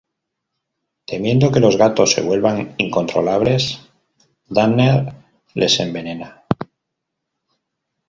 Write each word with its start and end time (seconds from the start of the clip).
Temiendo 1.05 1.51
que 1.51 1.59
los 1.59 1.77
gatos 1.77 2.13
se 2.13 2.23
vuelvan 2.23 2.73
incontrolables 2.79 3.81
Danner 4.49 5.13
les 5.53 5.79
envenena. 5.79 6.43